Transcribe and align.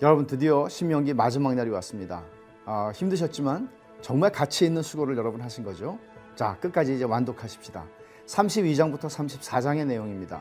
여러분 0.00 0.28
드디어 0.28 0.68
신명기 0.68 1.12
마지막 1.14 1.56
날이 1.56 1.70
왔습니다. 1.70 2.22
아, 2.64 2.92
힘드셨지만 2.94 3.68
정말 4.00 4.30
가치 4.30 4.64
있는 4.64 4.80
수고를 4.80 5.16
여러분 5.16 5.40
하신 5.40 5.64
거죠. 5.64 5.98
자, 6.36 6.56
끝까지 6.60 6.94
이제 6.94 7.04
완독하십시다. 7.04 7.84
32장부터 8.26 9.06
34장의 9.06 9.86
내용입니다. 9.88 10.40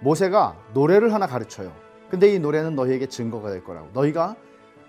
모세가 0.00 0.58
노래를 0.74 1.14
하나 1.14 1.26
가르쳐요. 1.26 1.72
근데 2.10 2.34
이 2.34 2.38
노래는 2.38 2.74
너희에게 2.74 3.06
증거가 3.06 3.48
될 3.48 3.64
거라고. 3.64 3.88
너희가 3.94 4.36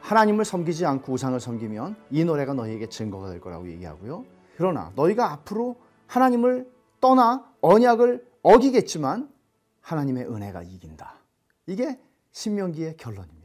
하나님을 0.02 0.44
섬기지 0.44 0.86
않고 0.86 1.14
우상을 1.14 1.40
섬기면 1.40 1.96
이 2.10 2.26
노래가 2.26 2.54
너희에게 2.54 2.90
증거가 2.90 3.30
될 3.30 3.40
거라고 3.40 3.70
얘기하고요. 3.70 4.26
그러나 4.58 4.92
너희가 4.96 5.32
앞으로 5.32 5.78
하나님을 6.08 6.70
떠나 7.00 7.46
언약을 7.62 8.26
어기겠지만 8.42 9.30
하나님의 9.80 10.26
은혜가 10.26 10.64
이긴다. 10.64 11.16
이게 11.68 11.98
신명기의 12.34 12.98
결론입니다. 12.98 13.39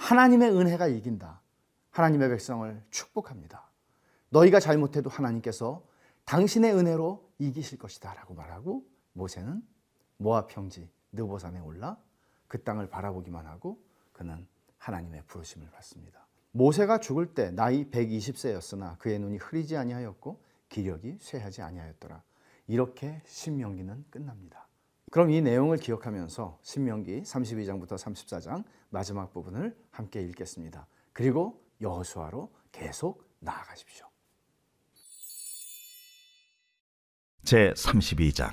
하나님의 0.00 0.50
은혜가 0.50 0.88
이긴다. 0.88 1.42
하나님의 1.90 2.30
백성을 2.30 2.82
축복합니다. 2.90 3.70
너희가 4.30 4.58
잘못해도 4.58 5.10
하나님께서 5.10 5.84
당신의 6.24 6.74
은혜로 6.74 7.30
이기실 7.38 7.78
것이다 7.78 8.14
라고 8.14 8.32
말하고 8.32 8.82
모세는 9.12 9.62
모압 10.16 10.48
평지 10.48 10.90
느보산에 11.12 11.60
올라 11.60 11.98
그 12.48 12.62
땅을 12.62 12.88
바라보기만 12.88 13.46
하고 13.46 13.78
그는 14.12 14.48
하나님의 14.78 15.24
부르심을 15.26 15.70
받습니다. 15.70 16.26
모세가 16.52 16.98
죽을 16.98 17.34
때 17.34 17.50
나이 17.50 17.84
120세였으나 17.90 18.98
그의 18.98 19.18
눈이 19.18 19.36
흐리지 19.36 19.76
아니하였고 19.76 20.40
기력이 20.70 21.18
쇠하지 21.20 21.60
아니하였더라. 21.60 22.22
이렇게 22.68 23.20
신명기는 23.26 24.06
끝납니다. 24.10 24.66
그럼 25.10 25.30
이 25.30 25.42
내용을 25.42 25.76
기억하면서 25.76 26.58
신명기 26.62 27.22
32장부터 27.22 27.98
34장 27.98 28.64
마지막 28.90 29.32
부분을 29.32 29.76
함께 29.90 30.20
읽겠습니다. 30.22 30.86
그리고 31.12 31.64
여호수아로 31.80 32.52
계속 32.72 33.24
나아가십시오. 33.38 34.06
제 37.42 37.72
32장 37.72 38.52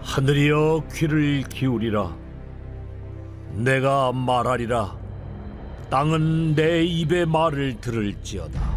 하늘이여 0.00 0.84
귀를 0.92 1.42
기울이라 1.42 2.16
내가 3.56 4.12
말하리라 4.12 4.96
땅은 5.90 6.54
내 6.54 6.84
입의 6.84 7.26
말을 7.26 7.80
들을지어다 7.80 8.76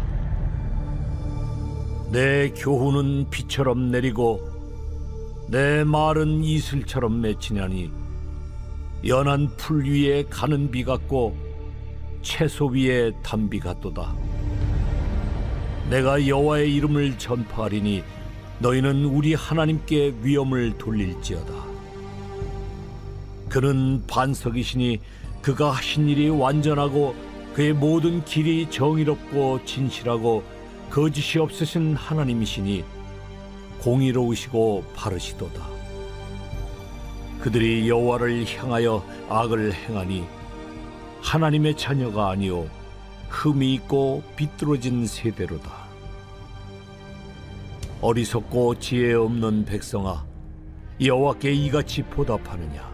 내 2.12 2.50
교훈은 2.50 3.30
비처럼 3.30 3.90
내리고 3.90 4.40
내 5.48 5.84
말은 5.84 6.42
이슬처럼 6.42 7.20
맺히냐니 7.20 7.99
연한 9.06 9.48
풀 9.56 9.84
위에 9.84 10.24
가는 10.28 10.70
비 10.70 10.84
같고 10.84 11.36
채소 12.22 12.66
위에 12.66 13.12
단비 13.22 13.58
같도다 13.60 14.14
내가 15.88 16.26
여호와의 16.26 16.74
이름을 16.74 17.18
전파하리니 17.18 18.04
너희는 18.60 19.06
우리 19.06 19.34
하나님께 19.34 20.16
위엄을 20.22 20.76
돌릴지어다. 20.76 21.52
그는 23.48 24.04
반석이시니 24.06 25.00
그가 25.42 25.70
하신 25.72 26.08
일이 26.08 26.28
완전하고 26.28 27.16
그의 27.54 27.72
모든 27.72 28.24
길이 28.24 28.70
정의롭고 28.70 29.64
진실하고 29.64 30.44
거짓이 30.90 31.40
없으신 31.40 31.96
하나님이시니 31.96 32.84
공의로우시고 33.80 34.84
바르시도다. 34.94 35.79
그들이 37.40 37.88
여호와를 37.88 38.44
향하여 38.46 39.04
악을 39.28 39.72
행하니 39.72 40.26
하나님의 41.22 41.76
자녀가 41.76 42.30
아니요 42.30 42.68
흠이 43.30 43.74
있고 43.74 44.22
비뚤어진 44.36 45.06
세대로다. 45.06 45.70
어리석고 48.02 48.78
지혜 48.78 49.14
없는 49.14 49.64
백성아, 49.66 50.24
여호와께 51.00 51.52
이같이 51.52 52.02
보답하느냐? 52.02 52.90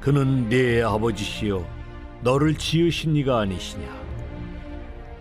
그는 0.00 0.48
네 0.48 0.82
아버지시요 0.82 1.66
너를 2.22 2.56
지으신 2.56 3.16
이가 3.16 3.40
아니시냐? 3.40 3.86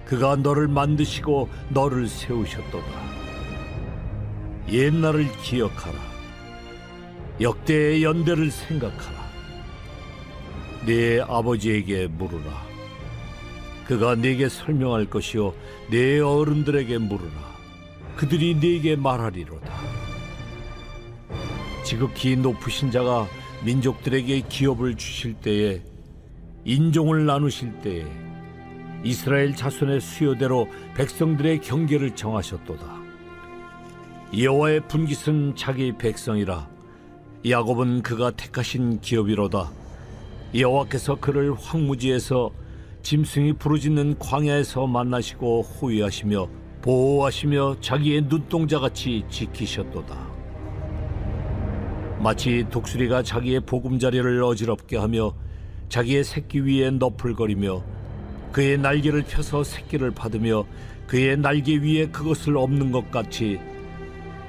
그가 0.06 0.36
너를 0.36 0.68
만드시고 0.68 1.50
너를 1.70 2.08
세우셨도다. 2.08 2.88
옛날을 4.72 5.32
기억하라. 5.42 6.13
역대의 7.42 8.04
연대를 8.04 8.52
생각하라. 8.52 9.24
네 10.86 11.22
아버지에게 11.22 12.08
물으라. 12.08 12.64
그가 13.88 14.16
네게 14.16 14.50
설명할 14.50 15.06
것이요 15.06 15.54
네 15.90 16.20
어른들에게 16.20 16.98
물으라. 16.98 17.54
그들이 18.16 18.56
네게 18.56 18.96
말하리로다. 18.98 19.74
지극히 21.84 22.36
높으신 22.36 22.92
자가 22.92 23.28
민족들에게 23.64 24.42
기업을 24.42 24.96
주실 24.96 25.34
때에 25.34 25.82
인종을 26.66 27.26
나누실 27.26 27.82
때에 27.82 28.06
이스라엘 29.04 29.56
자손의 29.56 30.00
수요대로 30.00 30.70
백성들의 30.96 31.60
경계를 31.62 32.16
정하셨도다. 32.16 33.04
여호와의 34.38 34.88
분깃은 34.88 35.56
자기 35.56 35.92
백성이라 35.98 36.73
야곱은 37.46 38.04
그가 38.04 38.32
택하신 38.32 39.02
기업이로다. 39.02 39.70
여호와께서 40.56 41.16
그를 41.16 41.54
황무지에서 41.54 42.52
짐승이 43.02 43.54
부르짖는 43.54 44.18
광야에서 44.18 44.88
만나시고 44.88 45.62
호위하시며 45.62 46.48
보호하시며 46.82 47.82
자기의 47.82 48.22
눈동자같이 48.30 49.26
지키셨도다. 49.30 50.16
마치 52.20 52.66
독수리가 52.72 53.24
자기의 53.24 53.60
보금자리를 53.66 54.42
어지럽게 54.42 54.96
하며 54.96 55.34
자기의 55.90 56.24
새끼 56.24 56.62
위에 56.62 56.92
너풀거리며 56.92 57.84
그의 58.54 58.78
날개를 58.78 59.24
펴서 59.24 59.66
새끼를 59.66 60.12
받으며 60.12 60.66
그의 61.08 61.36
날개 61.36 61.76
위에 61.76 62.08
그것을 62.08 62.56
없는 62.56 62.94
것 62.94 63.12
같이 63.12 63.60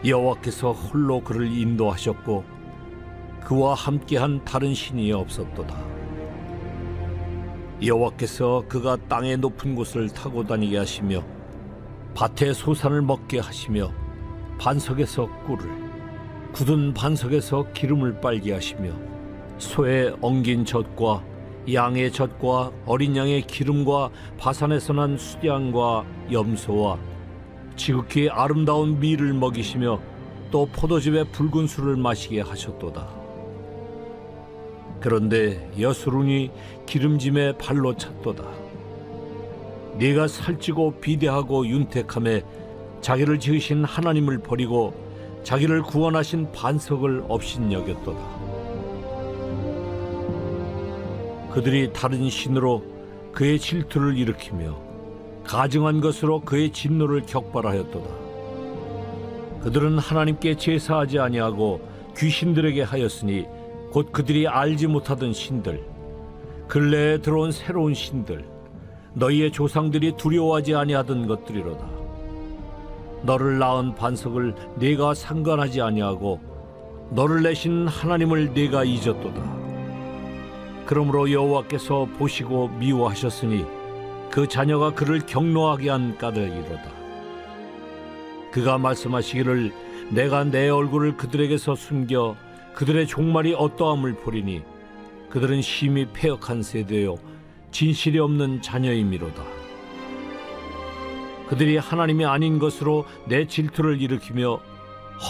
여호와께서 0.06 0.71
홀로 0.71 1.25
그를 1.25 1.50
인도하셨고 1.50 2.53
그와 3.44 3.75
함께한 3.75 4.44
다른 4.44 4.75
신이 4.75 5.12
없었도다. 5.12 5.77
여호와께서 7.82 8.65
그가 8.69 8.97
땅의 9.09 9.37
높은 9.38 9.75
곳을 9.75 10.09
타고 10.09 10.47
다니게 10.47 10.78
하시며 10.78 11.22
밭의 12.15 12.55
소산을 12.55 13.03
먹게 13.03 13.41
하시며 13.41 13.93
반석에서 14.59 15.28
꿀을 15.47 15.69
굳은 16.53 16.94
반석에서 16.94 17.72
기름을 17.72 18.21
빨게 18.21 18.53
하시며 18.53 18.93
소의 19.59 20.16
엉긴 20.21 20.65
젖과 20.65 21.22
양의 21.72 22.12
젖과 22.12 22.72
어린 22.87 23.16
양의 23.16 23.43
기름과 23.43 24.11
바산에서 24.38 24.93
난 24.93 25.19
수량과 25.19 26.05
염소와 26.31 26.99
지극히 27.76 28.31
아름다운 28.31 29.00
밀을 29.00 29.34
먹이시며 29.34 30.00
또 30.50 30.66
포도즙의 30.66 31.32
붉은 31.32 31.66
술을 31.66 31.97
마시게 31.97 32.41
하셨도다. 32.41 33.24
그런데 35.04 35.70
여수룬이 35.78 36.50
기름짐에 36.87 37.59
발로 37.59 37.94
찼도다. 37.94 38.43
네가 39.99 40.29
살찌고 40.29 41.00
비대하고 41.02 41.67
윤택함에 41.67 42.43
자기를 43.02 43.38
지으신 43.38 43.84
하나님을 43.84 44.38
버리고 44.38 44.94
자기를 45.43 45.82
구원하신 45.82 46.52
반석을 46.52 47.25
업신여겼도다. 47.29 48.19
그들이 51.52 51.93
다른 51.93 52.31
신으로 52.31 52.82
그의 53.32 53.58
질투를 53.58 54.17
일으키며 54.17 54.75
가증한 55.44 56.00
것으로 56.00 56.40
그의 56.40 56.73
진노를 56.73 57.25
격발하였도다. 57.26 58.08
그들은 59.64 59.99
하나님께 59.99 60.56
제사하지 60.56 61.19
아니하고 61.19 61.87
귀신들에게 62.17 62.81
하였으니 62.84 63.54
곧 63.94 64.11
그들이 64.11 64.49
알지 64.49 64.88
못하던 64.88 65.32
신들 65.32 65.81
근래에 66.67 67.19
들어온 67.19 67.52
새로운 67.52 67.94
신들 67.94 68.44
너희의 69.12 69.52
조상들이 69.52 70.17
두려워하지 70.17 70.75
아니하던 70.75 71.29
것들이로다. 71.29 71.88
너를 73.23 73.61
낳은 73.61 73.94
반석을 73.94 74.56
네가 74.81 75.14
상관하지 75.14 75.81
아니하고 75.81 76.41
너를 77.11 77.44
내신 77.44 77.87
하나님을 77.87 78.52
네가 78.52 78.82
잊었도다. 78.82 79.56
그러므로 80.87 81.31
여호와께서 81.31 82.08
보시고 82.19 82.70
미워하셨으니 82.70 83.64
그 84.29 84.49
자녀가 84.49 84.93
그를 84.93 85.20
경노하게 85.25 85.91
한 85.91 86.19
까닭이로다. 86.19 86.91
그가 88.50 88.76
말씀하시기를 88.76 89.73
내가 90.11 90.43
내 90.43 90.69
얼굴을 90.69 91.17
그들에게서 91.17 91.76
숨겨 91.76 92.35
그들의 92.75 93.06
종말이 93.06 93.55
어떠함을 93.55 94.15
보리니 94.15 94.62
그들은 95.31 95.62
심히 95.62 96.06
폐역한 96.12 96.62
세대요 96.62 97.17
진실이 97.71 98.19
없는 98.19 98.62
자녀임이로다. 98.62 99.43
그들이 101.49 101.76
하나님이 101.76 102.25
아닌 102.25 102.59
것으로 102.59 103.05
내 103.29 103.47
질투를 103.47 104.00
일으키며 104.00 104.61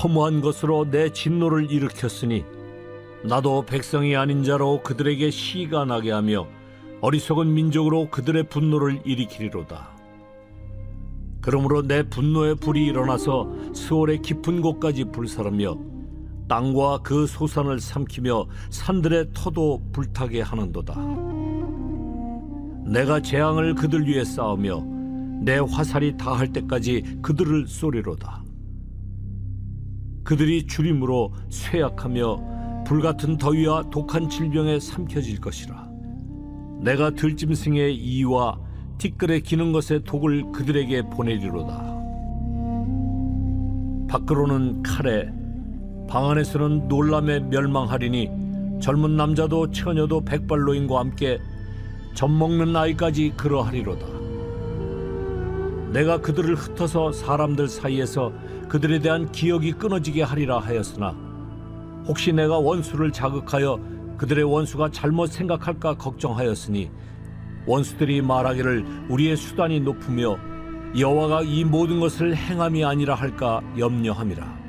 허무한 0.02 0.41
것으로 0.41 0.91
내 0.91 1.11
진노를 1.11 1.70
일으켰으니 1.70 2.44
나도 3.23 3.64
백성이 3.67 4.14
아닌 4.17 4.44
자로 4.44 4.82
그들에게 4.82 5.31
시가 5.31 5.87
나게 5.87 6.12
하며 6.12 6.47
어리석은 7.00 7.52
민족으로 7.52 8.11
그들의 8.11 8.44
분노를 8.44 9.00
일으키리로다. 9.05 9.88
그러므로 11.40 11.82
내 11.82 12.02
분노의 12.02 12.56
불이 12.56 12.85
일어나서 12.87 13.50
스월의 13.75 14.23
깊은 14.23 14.62
곳까지 14.62 15.05
불사르며 15.06 15.94
땅과 16.49 17.00
그 17.02 17.26
소산을 17.26 17.81
삼키며 17.81 18.46
산들의 18.70 19.31
터도 19.35 19.82
불타게 19.93 20.43
하는도다. 20.43 20.94
내가 22.87 23.20
재앙을 23.20 23.75
그들 23.75 24.06
위에 24.06 24.25
쌓으며 24.25 24.82
내 25.43 25.58
화살이 25.58 26.17
다할 26.17 26.52
때까지 26.52 27.19
그들을 27.23 27.67
쏘리로다. 27.67 28.44
그들이 30.23 30.67
주림으로 30.67 31.32
쇠약하며 31.50 32.85
불같은 32.87 33.38
더위와 33.38 33.90
독한 33.90 34.29
질병에 34.29 34.81
삼켜질 34.81 35.40
것이라. 35.40 35.88
내가 36.81 37.11
들짐승의 37.11 37.97
이와 37.97 38.58
티끌에 38.99 39.40
기는 39.40 39.73
것의 39.73 40.05
독을 40.05 40.52
그들에게 40.52 41.08
보내리로다. 41.11 41.94
밖으로는 44.08 44.82
칼에, 44.82 45.32
방 46.08 46.30
안에서는 46.30 46.88
놀람에 46.88 47.40
멸망하리니 47.40 48.78
젊은 48.80 49.16
남자도 49.16 49.70
처녀도 49.70 50.24
백발노인과 50.24 50.98
함께 50.98 51.38
젖 52.14 52.28
먹는 52.28 52.76
아이까지 52.76 53.34
그러하리로다. 53.36 54.06
내가 55.92 56.20
그들을 56.20 56.54
흩어서 56.54 57.12
사람들 57.12 57.68
사이에서 57.68 58.32
그들에 58.68 58.98
대한 58.98 59.30
기억이 59.30 59.72
끊어지게 59.72 60.22
하리라 60.22 60.58
하였으나 60.58 61.14
혹시 62.06 62.32
내가 62.32 62.58
원수를 62.58 63.12
자극하여 63.12 63.78
그들의 64.16 64.44
원수가 64.44 64.90
잘못 64.90 65.28
생각할까 65.28 65.94
걱정하였으니 65.94 66.90
원수들이 67.66 68.22
말하기를 68.22 69.06
우리의 69.08 69.36
수단이 69.36 69.80
높으며 69.80 70.36
여호와가 70.98 71.42
이 71.42 71.64
모든 71.64 71.98
것을 71.98 72.36
행함이 72.36 72.84
아니라 72.84 73.14
할까 73.14 73.62
염려함이라 73.78 74.63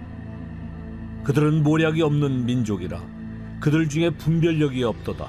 그들은 1.25 1.63
모략이 1.63 2.03
없는 2.03 2.45
민족이라 2.45 3.01
그들 3.59 3.89
중에 3.89 4.11
분별력이 4.11 4.83
없도다. 4.83 5.27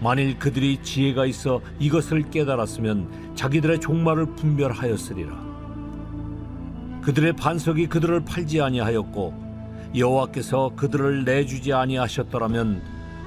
만일 0.00 0.38
그들이 0.38 0.78
지혜가 0.82 1.26
있어 1.26 1.60
이것을 1.80 2.30
깨달았으면 2.30 3.34
자기들의 3.34 3.80
종말을 3.80 4.36
분별하였으리라. 4.36 5.42
그들의 7.02 7.34
반석이 7.34 7.88
그들을 7.88 8.24
팔지 8.24 8.60
아니하였고 8.60 9.92
여호와께서 9.96 10.72
그들을 10.76 11.24
내주지 11.24 11.72
아니하셨더라면 11.72 12.82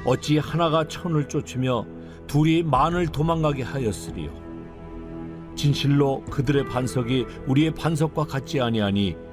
어찌 0.06 0.38
하나가 0.38 0.88
천을 0.88 1.28
쫓으며 1.28 1.86
둘이 2.28 2.63
만을 2.63 3.08
도망가게 3.08 3.63
하였으리요? 3.63 4.31
진실로 5.56 6.24
그들의 6.30 6.66
반석이 6.66 7.25
우리의 7.46 7.72
반석과 7.74 8.25
같지 8.25 8.62
아니하니 8.62 9.26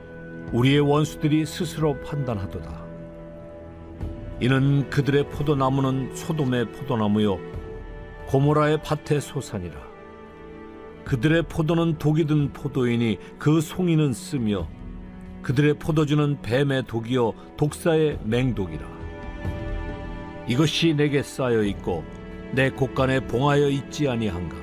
우리의 0.53 0.81
원수들이 0.81 1.47
스스로 1.47 1.99
판단하도다. 2.01 2.85
이는 4.41 4.89
그들의 4.91 5.31
포도나무는 5.31 6.15
소돔의 6.15 6.73
포도나무요 6.73 7.39
고모라의 8.27 8.83
밭의 8.83 9.21
소산이라. 9.21 9.75
그들의 11.05 11.45
포도는 11.45 11.99
독이 11.99 12.27
든 12.27 12.53
포도이니 12.53 13.19
그 13.39 13.61
송이는 13.61 14.13
쓰며 14.13 14.69
그들의 15.43 15.75
포도주는 15.75 16.41
뱀의 16.41 16.85
독이요 16.87 17.35
독사의 17.57 18.19
맹독이라. 18.25 18.87
이것이 20.49 20.95
내게 20.95 21.23
쌓여 21.23 21.63
있고 21.63 22.05
내 22.53 22.71
곳간에 22.71 23.21
봉하여 23.21 23.69
있지 23.69 24.09
아니한가? 24.09 24.57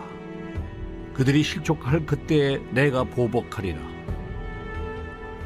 그들이 1.14 1.44
실족할 1.44 2.06
그때에 2.06 2.60
내가 2.72 3.04
보복하리라 3.04 3.80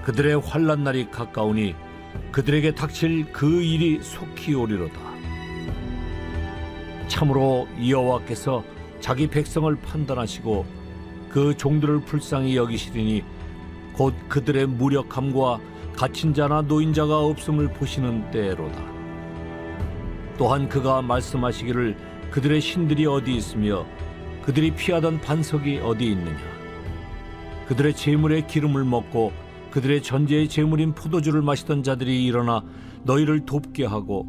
그들의 0.06 0.40
환란 0.40 0.84
날이 0.84 1.10
가까우니 1.10 1.75
그들에게 2.31 2.75
닥칠 2.75 3.31
그 3.31 3.63
일이 3.63 4.00
속히 4.02 4.54
오리로다 4.54 5.00
참으로 7.07 7.68
여호와께서 7.88 8.63
자기 9.00 9.28
백성을 9.28 9.75
판단하시고 9.75 10.66
그 11.30 11.57
종들을 11.57 12.02
불쌍히 12.02 12.56
여기시리니 12.56 13.24
곧 13.94 14.13
그들의 14.30 14.68
무력함과 14.68 15.60
갇힌 15.96 16.34
자나 16.34 16.62
노인자가 16.62 17.19
없음을 17.19 17.69
보시는 17.69 18.30
때로다. 18.31 18.84
또한 20.38 20.68
그가 20.68 21.02
말씀하시기를 21.02 21.96
그들의 22.31 22.60
신들이 22.62 23.06
어디 23.06 23.36
있으며 23.36 23.86
그들이 24.44 24.72
피하던 24.72 25.22
반석이 25.22 25.80
어디 25.80 26.12
있느냐. 26.12 26.38
그들의 27.68 27.96
재물의 27.96 28.48
기름을 28.48 28.84
먹고 28.84 29.31
그들의 29.75 30.04
전제의 30.04 30.48
재물인 30.48 30.94
포도주를 30.94 31.42
마시던 31.42 31.83
자들이 31.83 32.24
일어나 32.24 32.63
너희를 33.04 33.45
돕게 33.45 33.83
하고 33.83 34.25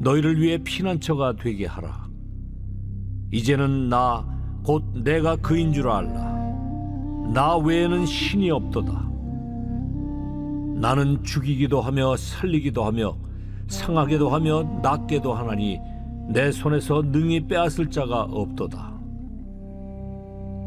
너희를 0.00 0.42
위해 0.42 0.58
피난처가 0.58 1.36
되게 1.36 1.66
하라. 1.66 2.08
이제는 3.30 3.88
나 3.88 4.38
곧 4.64 4.84
내가 5.02 5.36
그인 5.36 5.72
줄 5.72 5.88
알라. 5.88 6.36
나 7.32 7.56
외에는 7.56 8.06
신이 8.06 8.50
없도다. 8.50 9.08
나는 10.74 11.22
죽이기도 11.22 11.80
하며 11.80 12.16
살리기도 12.16 12.84
하며 12.84 13.16
상하게도 13.68 14.28
하며 14.28 14.64
낫게도 14.82 15.32
하나니 15.32 15.78
내 16.28 16.50
손에서 16.50 17.02
능히 17.02 17.46
빼앗을 17.46 17.88
자가 17.88 18.22
없도다. 18.24 18.98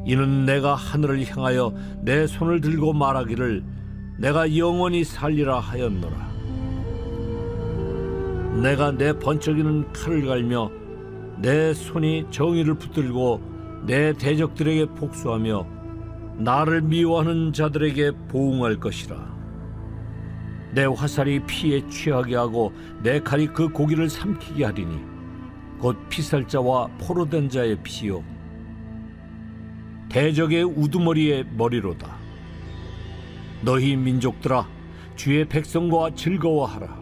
이는 0.06 0.46
내가 0.46 0.74
하늘을 0.74 1.24
향하여 1.30 1.74
내 2.02 2.26
손을 2.26 2.62
들고 2.62 2.94
말하기를 2.94 3.81
내가 4.22 4.56
영원히 4.56 5.04
살리라 5.04 5.60
하였노라. 5.60 6.32
내가 8.62 8.92
내 8.92 9.18
번쩍이는 9.18 9.92
칼을 9.94 10.28
갈며 10.28 10.70
내 11.40 11.74
손이 11.74 12.28
정의를 12.30 12.76
붙들고 12.76 13.82
내 13.88 14.14
대적들에게 14.14 14.94
복수하며 14.94 15.66
나를 16.38 16.84
미워하는 16.84 17.52
자들에게 17.52 18.12
보응할 18.28 18.80
것이라. 18.80 19.18
내 20.76 20.86
화살이 20.86 21.40
피에 21.48 21.88
취하게 21.90 22.36
하고 22.36 22.72
내 23.02 23.20
칼이 23.20 23.48
그 23.48 23.70
고기를 23.70 24.08
삼키게 24.08 24.66
하리니 24.66 25.00
곧 25.80 25.98
피살자와 26.10 26.90
포로된 27.00 27.50
자의 27.50 27.76
피요 27.82 28.24
대적의 30.10 30.64
우두머리의 30.64 31.48
머리로다. 31.58 32.21
너희 33.64 33.96
민족들아 33.96 34.68
주의 35.16 35.46
백성과 35.46 36.16
즐거워하라. 36.16 37.00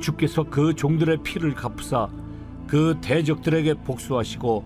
주께서 0.00 0.42
그 0.42 0.74
종들의 0.74 1.18
피를 1.22 1.54
갚으사 1.54 2.08
그 2.66 2.98
대적들에게 3.00 3.74
복수하시고 3.84 4.64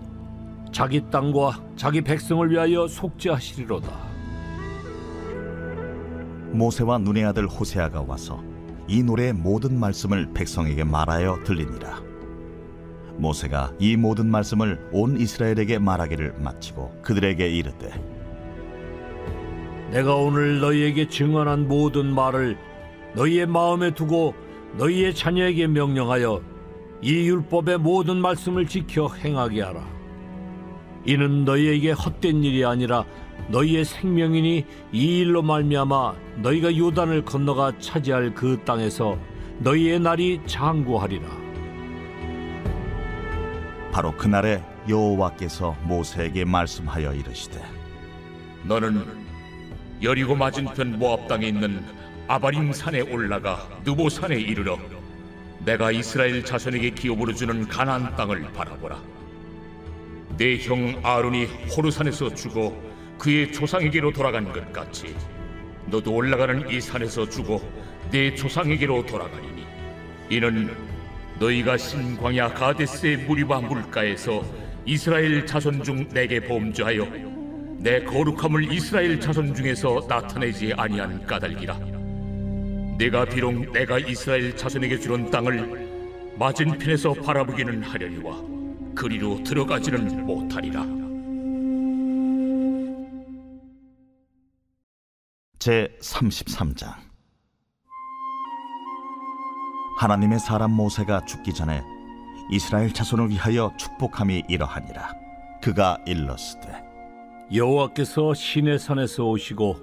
자기 0.71 1.01
땅과 1.11 1.63
자기 1.75 2.01
백성을 2.01 2.49
위하여 2.49 2.87
속죄하시리로다. 2.87 4.07
모세와 6.51 6.97
눈의 6.97 7.25
아들 7.25 7.45
호세아가 7.47 8.01
와서 8.01 8.43
이 8.87 9.03
노래의 9.03 9.33
모든 9.33 9.79
말씀을 9.79 10.33
백성에게 10.33 10.83
말하여 10.83 11.43
들리니라. 11.43 12.01
모세가 13.17 13.73
이 13.79 13.95
모든 13.95 14.31
말씀을 14.31 14.89
온 14.91 15.19
이스라엘에게 15.19 15.77
말하기를 15.77 16.39
마치고 16.39 17.01
그들에게 17.03 17.47
이르되 17.49 18.16
내가 19.91 20.15
오늘 20.15 20.59
너희에게 20.59 21.07
증언한 21.07 21.67
모든 21.67 22.13
말을 22.13 22.57
너희의 23.13 23.47
마음에 23.47 23.91
두고 23.93 24.33
너희의 24.77 25.15
자녀에게 25.15 25.67
명령하여 25.67 26.41
이 27.01 27.27
율법의 27.29 27.79
모든 27.79 28.17
말씀을 28.17 28.67
지켜 28.67 29.07
행하게 29.07 29.61
하라. 29.61 29.87
이는 31.05 31.45
너희에게 31.45 31.91
헛된 31.91 32.43
일이 32.43 32.65
아니라 32.65 33.05
너희의 33.49 33.85
생명이니 33.85 34.65
이 34.91 35.19
일로 35.19 35.41
말미암아 35.41 36.15
너희가 36.37 36.75
요단을 36.75 37.23
건너가 37.23 37.71
차지할 37.79 38.33
그 38.33 38.59
땅에서 38.65 39.17
너희의 39.59 39.99
날이 39.99 40.41
장구하리라. 40.45 41.25
바로 43.91 44.11
그날에 44.17 44.61
여호와께서 44.89 45.75
모세에게 45.83 46.45
말씀하여 46.45 47.13
이르시되 47.13 47.61
너는 48.63 49.26
여리고 50.01 50.35
맞은편 50.35 50.99
모압 50.99 51.27
땅에 51.27 51.47
있는 51.47 51.83
아바림 52.27 52.71
산에 52.73 53.01
올라가 53.01 53.67
느보 53.83 54.09
산에 54.09 54.35
이르러 54.39 54.77
내가 55.65 55.91
이스라엘 55.91 56.43
자손에게 56.45 56.91
기업으로 56.91 57.33
주는 57.33 57.67
가나안 57.67 58.15
땅을 58.15 58.51
바라보라. 58.53 59.01
내 60.37 60.57
형 60.59 60.99
아론이 61.03 61.45
호르산에서 61.75 62.33
죽어 62.35 62.73
그의 63.17 63.51
조상에게로 63.51 64.11
돌아간 64.13 64.51
것 64.53 64.71
같이 64.71 65.15
너도 65.87 66.13
올라가는 66.13 66.69
이 66.69 66.79
산에서 66.79 67.27
죽어 67.27 67.59
내 68.11 68.35
조상에게로 68.35 69.05
돌아가리니 69.05 69.65
이는 70.29 70.75
너희가 71.39 71.77
신광야 71.77 72.53
가데스의 72.53 73.17
무리바 73.25 73.61
물가에서 73.61 74.45
이스라엘 74.85 75.45
자손 75.45 75.83
중 75.83 76.07
내게 76.09 76.39
범죄하여 76.39 77.05
내 77.79 78.03
거룩함을 78.03 78.71
이스라엘 78.73 79.19
자손 79.19 79.53
중에서 79.53 80.05
나타내지 80.07 80.73
아니한 80.73 81.25
까닭이라. 81.25 81.77
내가 82.97 83.25
비록 83.25 83.71
내가 83.71 83.99
이스라엘 83.99 84.55
자손에게 84.55 84.99
주는 84.99 85.29
땅을 85.29 86.35
맞은편에서 86.39 87.13
바라보기는 87.13 87.83
하려니와 87.83 88.41
그리로 88.95 89.43
들어가지는 89.43 90.25
못하리라. 90.25 90.83
제 95.59 95.95
33장. 96.01 96.95
하나님의 99.99 100.39
사람 100.39 100.71
모세가 100.71 101.25
죽기 101.25 101.53
전에 101.53 101.83
이스라엘 102.51 102.91
자손을 102.93 103.29
위하여 103.29 103.71
축복함이 103.77 104.43
이러하니라. 104.47 105.13
그가 105.61 105.97
일렀으되 106.05 106.86
여호와께서 107.53 108.33
시내산에서 108.33 109.23
오시고 109.25 109.77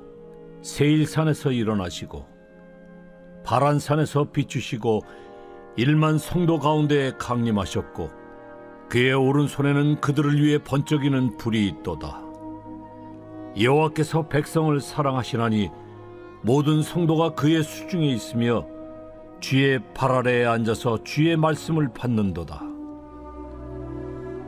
세일산에서 0.61 1.51
일어나시고 1.51 2.27
바란산에서 3.43 4.33
비추시고 4.33 5.01
일만 5.77 6.19
성도 6.19 6.59
가운데 6.59 7.13
강림하셨고 7.19 8.11
그의 8.91 9.15
오른손에는 9.15 10.03
그들을 10.03 10.43
위해 10.43 10.59
번쩍이는 10.59 11.39
불이 11.39 11.67
있도다. 11.69 12.23
여호와께서 13.59 14.29
백성을 14.29 14.79
사랑하시나니 14.79 15.71
모든 16.43 16.83
성도가 16.83 17.31
그의 17.31 17.63
수중에 17.63 18.09
있으며 18.09 18.67
주의 19.41 19.81
발 19.95 20.13
아래에 20.13 20.45
앉아서 20.45 21.03
주의 21.03 21.35
말씀을 21.35 21.89
받는도다. 21.95 22.63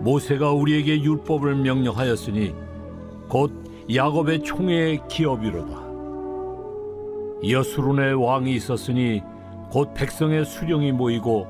모세가 0.00 0.52
우리에게 0.52 1.02
율법을 1.02 1.56
명령하였으니 1.56 2.65
곧 3.28 3.52
야곱의 3.94 4.42
총회의 4.42 5.00
기업이로다. 5.08 5.86
여수론의 7.48 8.14
왕이 8.14 8.54
있었으니 8.54 9.22
곧 9.70 9.92
백성의 9.94 10.44
수령이 10.44 10.92
모이고 10.92 11.46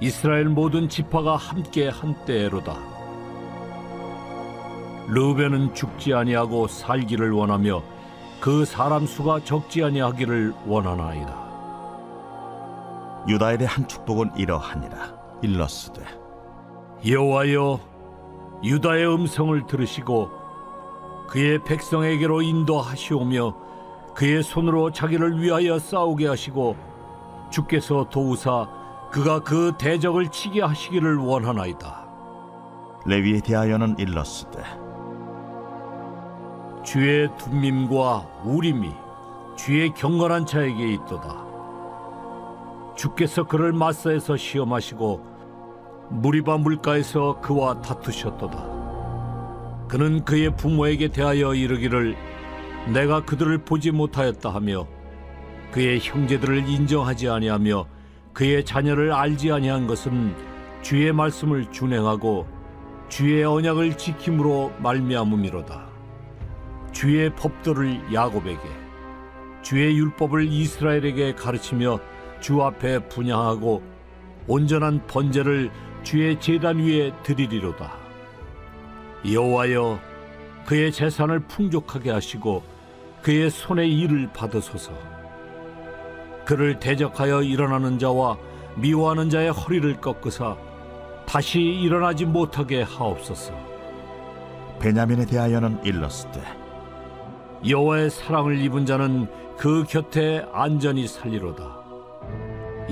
이스라엘 0.00 0.46
모든 0.46 0.88
지파가 0.88 1.36
함께 1.36 1.88
한때로다. 1.88 2.76
르벤은 5.08 5.74
죽지 5.74 6.14
아니하고 6.14 6.68
살기를 6.68 7.32
원하며 7.32 7.82
그 8.40 8.64
사람 8.64 9.06
수가 9.06 9.44
적지 9.44 9.84
아니하기를 9.84 10.54
원하나이다. 10.66 11.42
유다엘의 13.28 13.66
한 13.66 13.86
축복은 13.86 14.32
이러하니라 14.36 15.14
일렀으되 15.42 16.04
여호와여 17.06 17.78
유다의 18.64 19.14
음성을 19.14 19.66
들으시고 19.66 20.41
그의 21.28 21.62
백성에게로 21.64 22.42
인도하시오며 22.42 23.54
그의 24.14 24.42
손으로 24.42 24.90
자기를 24.90 25.40
위하여 25.40 25.78
싸우게 25.78 26.26
하시고 26.26 26.76
주께서 27.50 28.06
도우사 28.10 28.68
그가 29.10 29.40
그 29.40 29.72
대적을 29.78 30.28
치게 30.28 30.62
하시기를 30.62 31.16
원하나이다. 31.16 32.02
레위에 33.04 33.40
대하여는 33.40 33.96
일렀으되 33.98 34.62
주의 36.84 37.28
둠밈과 37.36 38.42
우림이 38.44 38.90
주의 39.56 39.92
경건한 39.92 40.46
자에게 40.46 40.94
있도다. 40.94 41.44
주께서 42.96 43.44
그를 43.44 43.72
마사에서 43.72 44.36
시험하시고 44.36 45.32
무리바 46.10 46.58
물가에서 46.58 47.40
그와 47.40 47.80
다투셨도다. 47.80 48.81
그는 49.92 50.24
그의 50.24 50.56
부모에게 50.56 51.08
대하여 51.08 51.52
이르기를 51.52 52.16
내가 52.94 53.26
그들을 53.26 53.58
보지 53.58 53.90
못하였다 53.90 54.48
하며 54.48 54.88
그의 55.70 56.00
형제들을 56.00 56.66
인정하지 56.66 57.28
아니하며 57.28 57.86
그의 58.32 58.64
자녀를 58.64 59.12
알지 59.12 59.52
아니한 59.52 59.86
것은 59.86 60.34
주의 60.80 61.12
말씀을 61.12 61.70
준행하고 61.70 62.46
주의 63.10 63.44
언약을 63.44 63.98
지킴으로 63.98 64.72
말미암음이로다. 64.78 65.86
주의 66.92 67.28
법도를 67.36 68.14
야곱에게 68.14 68.62
주의 69.60 69.94
율법을 69.98 70.50
이스라엘에게 70.50 71.34
가르치며 71.34 72.00
주 72.40 72.62
앞에 72.62 73.10
분양하고 73.10 73.82
온전한 74.46 75.06
번제를 75.06 75.70
주의 76.02 76.40
제단 76.40 76.78
위에 76.78 77.12
드리리로다. 77.24 78.01
여호와여 79.30 79.98
그의 80.66 80.92
재산을 80.92 81.40
풍족하게 81.40 82.10
하시고 82.10 82.62
그의 83.22 83.50
손의 83.50 83.96
일을 83.98 84.30
받으소서. 84.32 84.92
그를 86.44 86.78
대적하여 86.80 87.42
일어나는 87.42 87.98
자와 87.98 88.36
미워하는 88.76 89.30
자의 89.30 89.50
허리를 89.50 90.00
꺾으사 90.00 90.56
다시 91.26 91.60
일어나지 91.60 92.24
못하게 92.24 92.82
하옵소서. 92.82 93.52
베냐민에 94.80 95.24
대하여는 95.26 95.84
일렀으되 95.84 96.42
여호와의 97.68 98.10
사랑을 98.10 98.58
입은 98.58 98.86
자는 98.86 99.28
그 99.56 99.84
곁에 99.88 100.44
안전히 100.52 101.06
살리로다. 101.06 101.80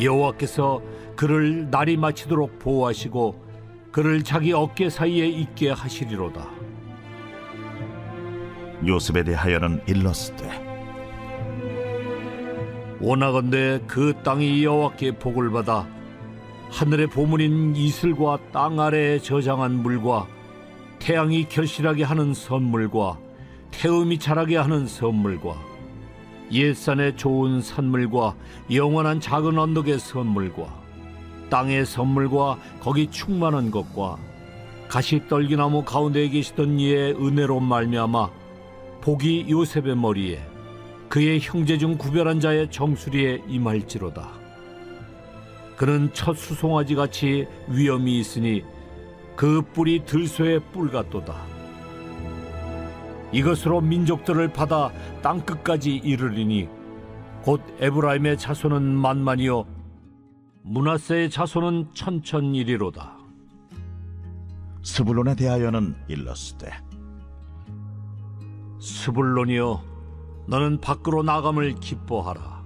여호와께서 0.01 0.81
그를 1.17 1.69
날이 1.71 1.97
마치도록 1.97 2.61
보호하시고 2.61 3.50
그를 3.93 4.23
자기 4.23 4.53
어깨 4.53 4.89
사이에 4.89 5.27
있게 5.27 5.71
하시리로다. 5.71 6.49
요셉에 8.87 9.25
대하여는 9.25 9.83
일렀으되 9.87 10.71
원하건대 13.01 13.81
그 13.87 14.15
땅이 14.23 14.65
여호와께 14.65 15.19
복을 15.19 15.51
받아 15.51 15.87
하늘의 16.71 17.09
보물인 17.09 17.75
이슬과 17.75 18.39
땅 18.53 18.79
아래에 18.79 19.19
저장한 19.19 19.83
물과 19.83 20.27
태양이 20.99 21.49
결실하게 21.49 22.05
하는 22.05 22.33
선물과 22.33 23.19
태음이 23.71 24.19
자라게 24.19 24.57
하는 24.57 24.87
선물과 24.87 25.57
옛산의 26.53 27.17
좋은 27.17 27.61
산물과 27.61 28.37
영원한 28.73 29.21
작은 29.21 29.59
언덕의 29.59 29.99
선물과 29.99 30.80
땅의 31.51 31.85
선물과 31.85 32.59
거기 32.81 33.11
충만한 33.11 33.71
것과 33.71 34.17
가시 34.89 35.21
떨기나무 35.29 35.85
가운데에 35.85 36.29
계시던 36.31 36.81
이의 36.81 37.13
은혜로 37.15 37.61
말미암아 37.61 38.31
복이 39.03 39.47
요셉의 39.49 39.97
머리에 39.97 40.41
그의 41.09 41.41
형제 41.41 41.77
중 41.77 41.99
구별한 41.99 42.41
자의 42.41 42.71
정수리에 42.71 43.43
임할지로다. 43.49 44.29
그는 45.77 46.11
첫 46.13 46.37
수송아지 46.37 46.95
같이 46.95 47.47
위엄이 47.69 48.21
있으니 48.21 48.63
그 49.35 49.63
뿔이 49.73 50.05
들소의 50.05 50.61
뿔 50.73 50.91
같도다. 50.91 51.35
이것으로 53.33 53.81
민족들을 53.81 54.53
받아 54.53 54.93
땅 55.23 55.41
끝까지 55.41 55.97
이르리니 55.97 56.69
곧 57.43 57.63
에브라임의 57.81 58.39
자손은 58.39 58.83
만만이요 58.83 59.80
문하세의 60.63 61.31
자손은 61.31 61.89
천천일이로다. 61.95 63.19
스불론에 64.83 65.35
대하여는 65.35 65.95
일렀으되. 66.09 66.71
스불론이여 68.79 69.83
너는 70.47 70.81
밖으로 70.81 71.23
나감을 71.23 71.77
기뻐하라. 71.77 72.63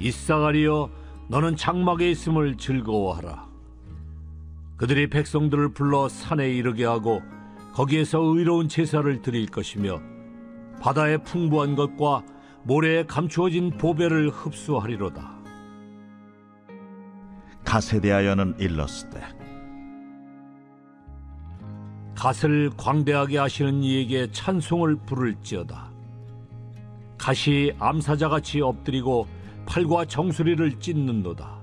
이사가리여 0.00 0.90
너는 1.28 1.56
장막에 1.56 2.10
있음을 2.10 2.56
즐거워하라. 2.56 3.48
그들이 4.76 5.10
백성들을 5.10 5.74
불러 5.74 6.08
산에 6.08 6.50
이르게 6.50 6.84
하고 6.84 7.20
거기에서 7.74 8.20
의로운 8.20 8.68
제사를 8.68 9.22
드릴 9.22 9.46
것이며 9.46 10.00
바다의 10.80 11.24
풍부한 11.24 11.74
것과 11.74 12.24
모래에 12.62 13.06
감추어진 13.06 13.76
보배를 13.76 14.30
흡수하리로다 14.30 15.37
갓에 17.68 18.00
대하여는 18.00 18.54
일렀으되 18.58 19.20
갓을 22.14 22.70
광대하게 22.78 23.36
하시는 23.36 23.82
이에게 23.82 24.32
찬송을 24.32 24.96
부를지어다. 25.04 25.92
갓이 27.18 27.72
암사자같이 27.78 28.62
엎드리고 28.62 29.28
팔과 29.66 30.06
정수리를 30.06 30.80
찢는도다. 30.80 31.60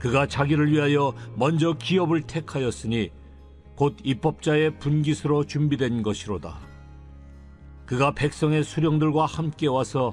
그가 0.00 0.26
자기를 0.26 0.72
위하여 0.72 1.14
먼저 1.36 1.74
기업을 1.74 2.22
택하였으니 2.22 3.12
곧 3.76 3.96
입법자의 4.02 4.80
분깃으로 4.80 5.44
준비된 5.44 6.02
것이로다. 6.02 6.58
그가 7.86 8.14
백성의 8.14 8.64
수령들과 8.64 9.26
함께 9.26 9.68
와서 9.68 10.12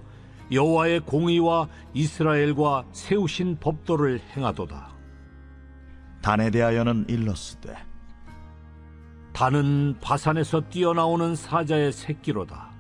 여호와의 0.51 1.01
공의와 1.01 1.67
이스라엘과 1.93 2.85
세우신 2.91 3.57
법도를 3.59 4.19
행하도다. 4.35 4.95
단에 6.21 6.49
대하여는 6.49 7.05
일러스되 7.07 7.75
단은 9.33 9.97
바산에서 10.01 10.61
뛰어나오는 10.69 11.35
사자의 11.35 11.91
새끼로다. 11.91 12.71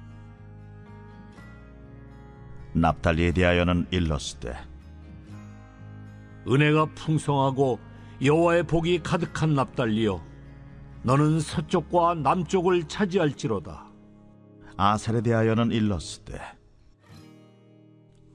납달리에 2.73 3.31
대하여는 3.31 3.87
일러스되 3.91 4.55
은혜가 6.47 6.87
풍성하고 6.95 7.79
여호와의 8.23 8.63
복이 8.63 9.03
가득한 9.03 9.55
납달리여 9.55 10.21
너는 11.03 11.39
서쪽과 11.39 12.15
남쪽을 12.15 12.87
차지할지로다. 12.87 13.85
아셀에 14.77 15.21
대하여는 15.21 15.71
일러스되 15.71 16.39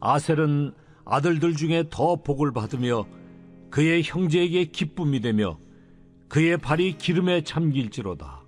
아셀은 0.00 0.72
아들들 1.04 1.54
중에 1.54 1.84
더 1.90 2.16
복을 2.16 2.52
받으며 2.52 3.06
그의 3.70 4.02
형제에게 4.02 4.66
기쁨이 4.66 5.20
되며 5.20 5.58
그의 6.28 6.56
발이 6.56 6.98
기름에 6.98 7.42
잠길지로다. 7.42 8.40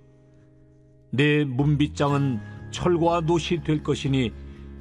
내 1.11 1.43
문빗장은 1.43 2.39
철과 2.71 3.21
노시 3.21 3.61
될 3.63 3.83
것이니 3.83 4.31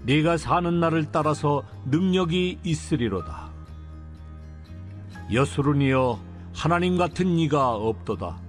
네가 0.05 0.37
사는 0.37 0.81
날을 0.81 1.13
따라서 1.13 1.63
능력이 1.87 2.61
있으리로다. 2.65 3.53
여수run이여 5.33 6.21
하나님 6.55 6.97
같은 6.97 7.39
이가 7.39 7.75
없도다. 7.75 8.41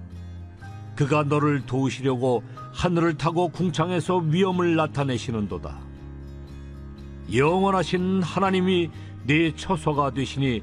그가 0.96 1.24
너를 1.24 1.66
도우시려고 1.66 2.42
하늘을 2.72 3.16
타고 3.16 3.48
궁창에서 3.48 4.18
위엄을 4.18 4.76
나타내시는도다. 4.76 5.83
영원하신 7.32 8.22
하나님이 8.22 8.90
내 9.24 9.54
처소가 9.54 10.12
되시니 10.12 10.62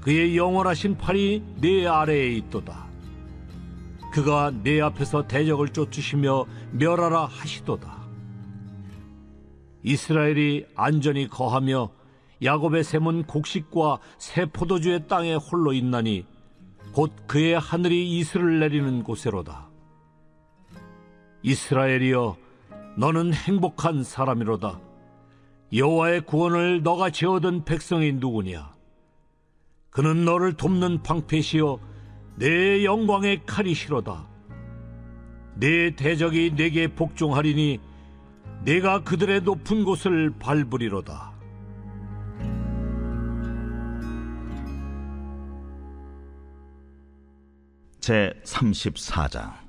그의 0.00 0.36
영원하신 0.36 0.96
팔이 0.96 1.42
내 1.60 1.86
아래에 1.86 2.28
있도다. 2.36 2.86
그가 4.12 4.50
내 4.62 4.80
앞에서 4.80 5.26
대적을 5.26 5.68
쫓으시며 5.68 6.46
멸하라 6.72 7.26
하시도다. 7.26 8.00
이스라엘이 9.82 10.66
안전히 10.74 11.28
거하며 11.28 11.90
야곱의 12.42 12.84
샘은 12.84 13.24
곡식과 13.24 13.98
새 14.18 14.46
포도주의 14.46 15.06
땅에 15.06 15.34
홀로 15.34 15.72
있나니 15.72 16.26
곧 16.92 17.12
그의 17.26 17.58
하늘이 17.58 18.18
이슬을 18.18 18.60
내리는 18.60 19.02
곳에로다. 19.02 19.68
이스라엘이여 21.42 22.36
너는 22.96 23.32
행복한 23.32 24.02
사람이로다. 24.02 24.89
여호와의 25.72 26.22
구원을 26.22 26.82
너가 26.82 27.10
재어든 27.10 27.64
백성이 27.64 28.12
누구냐? 28.12 28.74
그는 29.90 30.24
너를 30.24 30.54
돕는 30.54 31.02
방패시요 31.02 31.78
내 32.36 32.84
영광의 32.84 33.42
칼이시로다. 33.46 34.28
내 35.54 35.94
대적이 35.94 36.54
내게 36.56 36.88
복종하리니 36.88 37.78
내가 38.64 39.04
그들의 39.04 39.42
높은 39.42 39.84
곳을 39.84 40.32
밟으리로다. 40.38 41.30
제 48.00 48.32
34장 48.44 49.59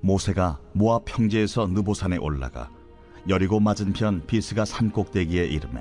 모세가 0.00 0.60
모압 0.72 1.04
평지에서 1.06 1.66
느보산에 1.68 2.16
올라가 2.18 2.70
여리고 3.28 3.60
맞은편 3.60 4.26
비스가 4.26 4.64
산 4.64 4.90
꼭대기에 4.90 5.46
이름에 5.46 5.80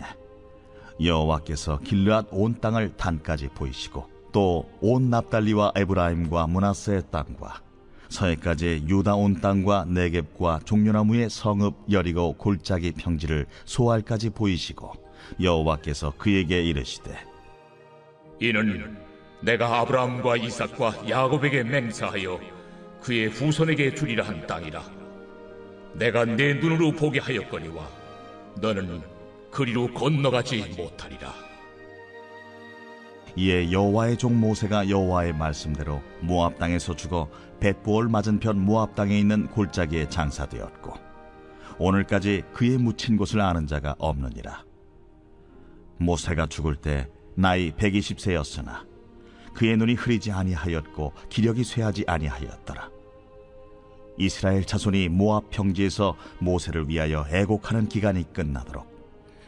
여호와께서 1.04 1.80
길르앗 1.80 2.28
온 2.32 2.60
땅을 2.60 2.96
단까지 2.98 3.50
보이시고 3.50 4.10
또 4.32 4.66
온 4.82 5.10
납달리와 5.10 5.74
에브라임과 5.76 6.48
문하세의 6.48 7.04
땅과 7.12 7.62
서해까지 8.10 8.86
유다 8.88 9.16
온 9.16 9.42
땅과 9.42 9.86
네겝과 9.86 10.62
종려나무의 10.66 11.30
성읍 11.30 11.92
여리고 11.92 12.34
골짜기 12.34 12.94
평지를 12.94 13.46
소알까지 13.66 14.30
보이시고 14.32 14.94
여호와께서 15.42 16.14
그에게 16.18 16.62
이르시되 16.64 17.18
이는 18.40 18.98
내가 19.42 19.80
아브라함과 19.80 20.38
이삭과 20.38 21.10
야곱에게 21.10 21.64
맹세하여 21.64 22.55
그의 23.06 23.28
후손에게 23.28 23.94
주리라 23.94 24.26
한 24.26 24.48
땅이라. 24.48 24.84
내가 25.94 26.26
내 26.26 26.56
눈으로 26.56 26.92
보게 26.92 27.20
하였거니와 27.20 27.88
너는 28.60 29.00
그리로 29.52 29.94
건너가지 29.94 30.74
못하리라. 30.76 31.32
이에 33.36 33.72
여호와의 33.72 34.18
종 34.18 34.40
모세가 34.40 34.90
여호와의 34.90 35.34
말씀대로 35.34 36.02
모압 36.22 36.58
땅에서 36.58 36.96
죽어 36.96 37.30
벳보올 37.60 38.10
맞은편 38.10 38.60
모압 38.60 38.96
땅에 38.96 39.20
있는 39.20 39.46
골짜기에 39.50 40.10
장사되었고 40.10 40.94
오늘까지 41.78 42.42
그의 42.54 42.80
묻힌 42.80 43.18
곳을 43.18 43.40
아는 43.40 43.68
자가 43.68 43.94
없느니라. 44.00 44.64
모세가 46.00 46.48
죽을 46.48 46.76
때 46.76 47.08
나이 47.36 47.72
120세였으나 47.72 48.88
그의 49.54 49.78
눈이 49.78 49.94
흐리지 49.94 50.32
아니하였고 50.32 51.14
기력이 51.30 51.64
쇠하지 51.64 52.06
아니하였더라. 52.08 52.95
이스라엘 54.18 54.64
자손이 54.66 55.10
모압 55.10 55.50
평지에서 55.50 56.16
모세를 56.40 56.88
위하여 56.88 57.26
애곡하는 57.30 57.90
기간이 57.90 58.32
끝나도록 58.32 58.88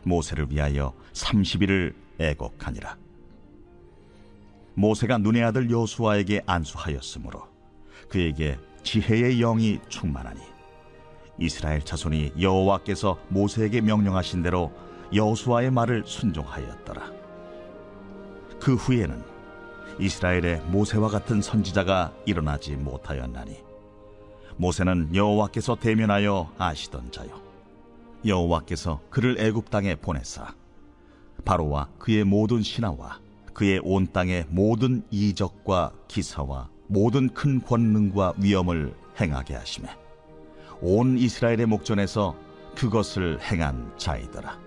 모세를 0.03 0.51
위하여 0.51 0.93
30일을 1.13 1.93
애곡하니라. 2.19 2.97
모세가 4.73 5.17
눈의 5.19 5.43
아들 5.43 5.71
여수아에게 5.71 6.43
안수하였으므로 6.45 7.47
그에게 8.09 8.59
지혜의 8.83 9.39
영이 9.39 9.79
충만하니 9.89 10.39
이스라엘 11.39 11.81
자손이 11.81 12.33
여호와께서 12.39 13.19
모세에게 13.29 13.81
명령하신 13.81 14.43
대로 14.43 14.71
여호수아의 15.13 15.71
말을 15.71 16.03
순종하였더라. 16.05 17.11
그 18.59 18.75
후에는 18.75 19.23
이스라엘의 19.99 20.61
모세와 20.67 21.09
같은 21.09 21.41
선지자가 21.41 22.13
일어나지 22.25 22.75
못하였나니 22.75 23.66
모세는 24.57 25.15
여호와께서 25.15 25.75
대면하여 25.75 26.53
아시던 26.57 27.11
자요 27.11 27.41
여호와께서 28.25 29.01
그를 29.09 29.39
애굽 29.39 29.69
땅에 29.69 29.95
보내사 29.95 30.53
바로와 31.45 31.89
그의 31.99 32.23
모든 32.23 32.61
신하와 32.61 33.19
그의 33.53 33.79
온 33.83 34.07
땅의 34.11 34.45
모든 34.49 35.03
이적과 35.09 35.93
기사와 36.07 36.69
모든 36.87 37.29
큰 37.29 37.61
권능과 37.61 38.33
위엄을 38.37 38.93
행하게 39.19 39.55
하심에 39.55 39.89
온 40.81 41.17
이스라엘의 41.17 41.65
목전에서 41.65 42.35
그것을 42.75 43.39
행한 43.41 43.93
자이더라. 43.97 44.66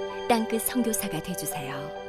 땅끝 0.31 0.47
그 0.47 0.59
성교사가 0.59 1.21
되주세요. 1.21 2.00